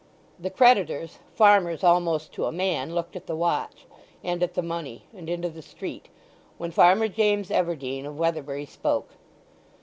[0.39, 3.85] The creditors, farmers almost to a man, looked at the watch,
[4.23, 6.09] and at the money, and into the street;
[6.57, 9.09] when Farmer James Everdene of Weatherbury spoke.